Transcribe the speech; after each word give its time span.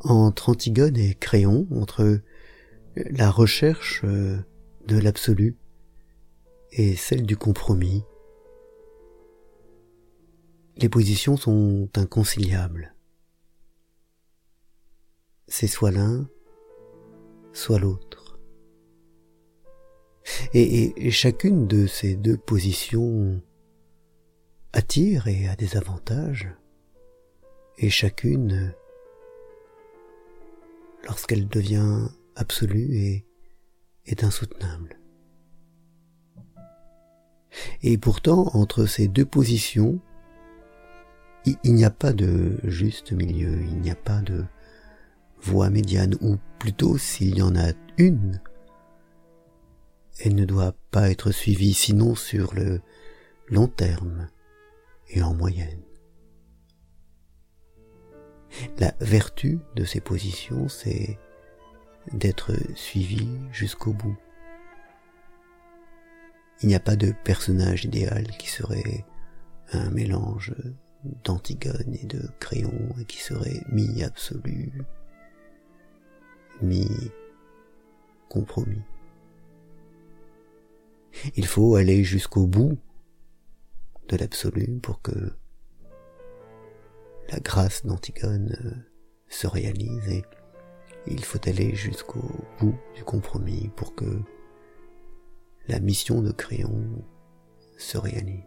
entre 0.00 0.50
Antigone 0.50 0.96
et 0.96 1.14
Créon, 1.14 1.66
entre 1.70 2.20
la 2.96 3.30
recherche 3.30 4.04
de 4.04 4.98
l'absolu 4.98 5.56
et 6.72 6.96
celle 6.96 7.26
du 7.26 7.36
compromis. 7.36 8.04
Les 10.76 10.88
positions 10.88 11.36
sont 11.36 11.88
inconciliables. 11.96 12.94
C'est 15.46 15.66
soit 15.66 15.90
l'un, 15.90 16.28
soit 17.52 17.78
l'autre. 17.78 18.38
Et, 20.54 21.10
chacune 21.10 21.66
de 21.66 21.86
ces 21.86 22.14
deux 22.14 22.36
positions 22.36 23.42
attire 24.72 25.26
et 25.26 25.48
a 25.48 25.56
des 25.56 25.76
avantages, 25.76 26.48
et 27.78 27.90
chacune, 27.90 28.72
lorsqu'elle 31.10 31.48
devient 31.48 32.06
absolue, 32.36 32.96
est, 32.96 33.26
est 34.06 34.22
insoutenable. 34.22 35.00
Et 37.82 37.98
pourtant, 37.98 38.48
entre 38.54 38.86
ces 38.86 39.08
deux 39.08 39.24
positions, 39.24 39.98
il, 41.44 41.74
n'y 41.74 41.84
a 41.84 41.90
pas 41.90 42.12
de 42.12 42.60
juste 42.62 43.10
milieu, 43.10 43.60
il 43.60 43.80
n'y 43.80 43.90
a 43.90 43.96
pas 43.96 44.20
de 44.20 44.44
voie 45.42 45.68
médiane, 45.68 46.14
ou 46.20 46.36
plutôt 46.60 46.96
s'il 46.96 47.36
y 47.36 47.42
en 47.42 47.56
a 47.56 47.72
une, 47.98 48.40
elle 50.20 50.36
ne 50.36 50.44
doit 50.44 50.76
pas 50.92 51.10
être 51.10 51.32
suivie 51.32 51.74
sinon 51.74 52.14
sur 52.14 52.54
le 52.54 52.82
long 53.48 53.66
terme 53.66 54.28
et 55.08 55.22
en 55.22 55.34
moyenne. 55.34 55.82
La 58.78 58.94
vertu 59.00 59.58
de 59.76 59.84
ces 59.84 60.00
positions, 60.00 60.68
c'est 60.68 61.18
d'être 62.12 62.52
suivi 62.74 63.28
jusqu'au 63.52 63.92
bout. 63.92 64.16
Il 66.62 66.68
n'y 66.68 66.74
a 66.74 66.80
pas 66.80 66.96
de 66.96 67.12
personnage 67.24 67.84
idéal 67.84 68.26
qui 68.38 68.48
serait 68.48 69.04
un 69.72 69.90
mélange 69.90 70.54
d'Antigone 71.24 71.94
et 71.94 72.06
de 72.06 72.28
Créon 72.38 72.88
et 73.00 73.04
qui 73.04 73.18
serait 73.18 73.62
mi-absolu, 73.70 74.72
mi-compromis. 76.60 78.82
Il 81.36 81.46
faut 81.46 81.76
aller 81.76 82.04
jusqu'au 82.04 82.46
bout 82.46 82.78
de 84.08 84.16
l'absolu 84.16 84.78
pour 84.82 85.00
que 85.00 85.32
la 87.30 87.38
grâce 87.38 87.86
d'Antigone 87.86 88.56
euh, 88.64 88.74
se 89.28 89.46
réalise 89.46 90.08
et 90.08 90.24
il 91.06 91.24
faut 91.24 91.40
aller 91.48 91.74
jusqu'au 91.74 92.28
bout 92.58 92.76
du 92.94 93.04
compromis 93.04 93.70
pour 93.76 93.94
que 93.94 94.20
la 95.68 95.80
mission 95.80 96.20
de 96.22 96.32
Créon 96.32 97.04
se 97.78 97.96
réalise. 97.96 98.44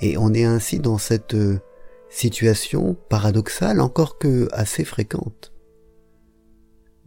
Et 0.00 0.16
on 0.16 0.32
est 0.32 0.44
ainsi 0.44 0.78
dans 0.78 0.98
cette 0.98 1.34
euh, 1.34 1.58
situation 2.08 2.94
paradoxale, 3.08 3.80
encore 3.80 4.18
que 4.18 4.48
assez 4.52 4.84
fréquente, 4.84 5.52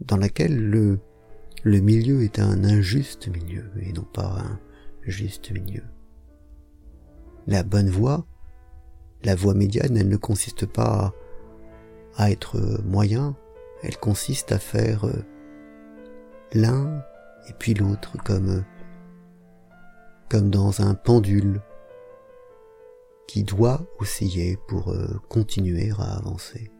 dans 0.00 0.18
laquelle 0.18 0.56
le, 0.56 1.00
le 1.64 1.80
milieu 1.80 2.22
est 2.22 2.38
un 2.38 2.62
injuste 2.64 3.28
milieu 3.28 3.70
et 3.80 3.92
non 3.92 4.04
pas 4.04 4.38
un 4.38 4.60
juste 5.02 5.50
milieu. 5.50 5.84
La 7.46 7.62
bonne 7.62 7.88
voie, 7.88 8.26
la 9.24 9.34
voie 9.34 9.54
médiane, 9.54 9.96
elle 9.96 10.08
ne 10.08 10.16
consiste 10.16 10.66
pas 10.66 11.12
à 12.16 12.30
être 12.30 12.58
moyen, 12.84 13.36
elle 13.82 13.96
consiste 13.96 14.52
à 14.52 14.58
faire 14.58 15.04
euh, 15.04 15.24
l'un 16.52 17.02
et 17.48 17.52
puis 17.58 17.74
l'autre 17.74 18.16
comme 18.24 18.64
comme 20.28 20.50
dans 20.50 20.82
un 20.82 20.94
pendule 20.94 21.62
qui 23.26 23.44
doit 23.44 23.86
osciller 23.98 24.58
pour 24.68 24.90
euh, 24.90 25.20
continuer 25.28 25.90
à 25.98 26.16
avancer. 26.16 26.70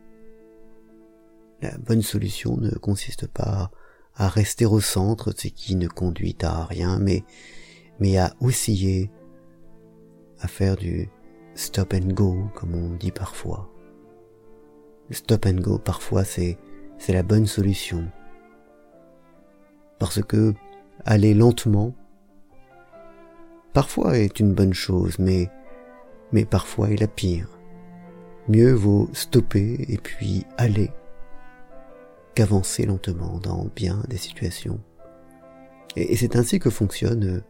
La 1.62 1.76
bonne 1.78 2.03
solution 2.03 2.56
ne 2.56 2.70
consiste 2.70 3.26
pas 3.26 3.70
à 4.15 4.28
rester 4.28 4.66
au 4.66 4.81
centre, 4.81 5.32
ce 5.37 5.49
qui 5.49 5.76
ne 5.76 5.88
conduit 5.88 6.37
à 6.43 6.65
rien, 6.65 6.99
mais, 6.99 7.25
mais 8.00 8.19
à 8.19 8.34
osciller, 8.41 9.10
à 10.41 10.49
faire 10.49 10.76
du 10.76 11.09
stop 11.58 11.92
and 11.92 12.12
go, 12.12 12.48
comme 12.54 12.74
on 12.74 12.94
dit 12.94 13.10
parfois. 13.10 13.69
Stop 15.10 15.46
and 15.46 15.60
go, 15.60 15.78
parfois, 15.78 16.22
c'est, 16.22 16.56
c'est 16.98 17.12
la 17.12 17.24
bonne 17.24 17.46
solution. 17.46 18.06
Parce 19.98 20.22
que 20.22 20.54
aller 21.04 21.34
lentement, 21.34 21.94
parfois 23.72 24.19
est 24.19 24.38
une 24.38 24.54
bonne 24.54 24.74
chose, 24.74 25.19
mais 25.19 25.50
mais 26.30 26.44
parfois 26.44 26.91
est 26.91 27.00
la 27.00 27.08
pire. 27.08 27.48
Mieux 28.48 28.72
vaut 28.72 29.08
stopper 29.12 29.84
et 29.88 29.98
puis 29.98 30.44
aller 30.58 30.92
qu'avancer 32.34 32.86
lentement 32.86 33.38
dans 33.38 33.66
bien 33.75 34.02
des 34.08 34.16
situations. 34.16 34.78
Et, 35.96 36.14
c'est 36.16 36.36
ainsi 36.36 36.60
que 36.60 36.70
fonctionne 36.70 37.42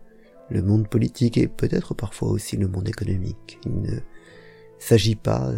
le 0.50 0.62
monde 0.62 0.88
politique 0.88 1.36
et 1.36 1.48
peut-être 1.48 1.94
parfois 1.94 2.31
aussi 2.31 2.56
le 2.56 2.69
monde 2.69 2.88
économique. 2.88 3.59
Il 3.64 3.81
ne 3.82 3.98
s'agit 4.78 5.16
pas 5.16 5.53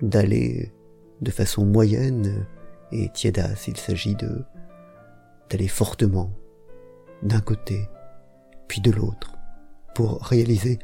d'aller 0.00 0.72
de 1.20 1.30
façon 1.30 1.66
moyenne 1.66 2.46
et 2.92 3.10
tiédasse, 3.10 3.68
il 3.68 3.76
s'agit 3.76 4.14
de 4.14 4.44
d'aller 5.50 5.68
fortement 5.68 6.30
d'un 7.22 7.40
côté 7.40 7.88
puis 8.68 8.80
de 8.80 8.90
l'autre 8.90 9.32
pour 9.94 10.22
réaliser 10.22 10.78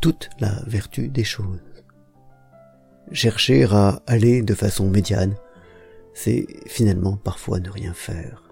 toute 0.00 0.30
la 0.40 0.62
vertu 0.66 1.08
des 1.08 1.24
choses. 1.24 1.60
Chercher 3.12 3.64
à 3.70 4.00
aller 4.06 4.42
de 4.42 4.54
façon 4.54 4.88
médiane, 4.88 5.34
c'est 6.14 6.46
finalement 6.66 7.16
parfois 7.16 7.58
ne 7.60 7.68
rien 7.68 7.92
faire. 7.92 8.43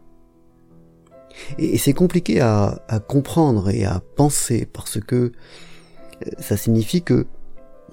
Et 1.58 1.78
c'est 1.78 1.92
compliqué 1.92 2.40
à, 2.40 2.82
comprendre 3.08 3.70
et 3.70 3.84
à 3.84 4.00
penser 4.16 4.66
parce 4.70 5.00
que 5.00 5.16
euh, 5.16 6.30
ça 6.38 6.56
signifie 6.56 7.02
que 7.02 7.26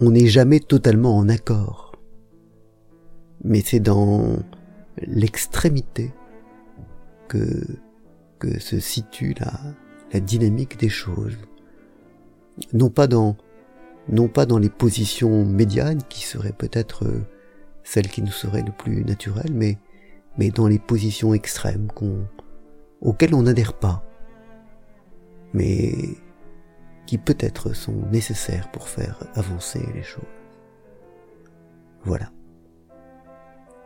on 0.02 0.12
n'est 0.12 0.28
jamais 0.28 0.60
totalement 0.60 1.18
en 1.18 1.28
accord. 1.30 1.94
Mais 3.44 3.62
c'est 3.62 3.80
dans 3.80 4.38
l'extrémité 5.02 6.12
que, 7.28 7.62
se 8.60 8.80
situe 8.80 9.36
la, 9.40 9.52
la 10.14 10.20
dynamique 10.20 10.80
des 10.80 10.90
choses. 10.90 11.38
Non 12.74 12.90
pas 12.90 13.08
dans 13.08 13.36
non 14.12 14.28
pas 14.28 14.46
dans 14.46 14.58
les 14.58 14.70
positions 14.70 15.46
médianes 15.46 16.02
qui 16.10 16.26
seraient 16.26 16.54
peut-être 16.54 17.06
euh, 17.06 17.22
celles 17.84 18.08
qui 18.08 18.22
nous 18.22 18.32
seraient 18.32 18.64
le 18.64 18.72
plus 18.72 19.04
naturelles, 19.06 19.54
mais, 19.54 19.78
mais 20.38 20.50
dans 20.50 20.68
les 20.68 20.80
positions 20.80 21.34
extrêmes 21.34 21.88
qu'on, 21.94 22.26
auxquelles 23.02 23.36
on 23.36 23.44
n'adhère 23.44 23.74
pas, 23.74 24.04
mais 25.54 25.94
qui 27.06 27.18
peut-être 27.18 27.74
sont 27.74 28.06
nécessaires 28.12 28.72
pour 28.72 28.88
faire 28.88 29.24
avancer 29.36 29.86
les 29.96 30.04
choses. 30.04 30.24
Voilà. 32.04 32.32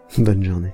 Bonne 0.18 0.44
journée. 0.44 0.74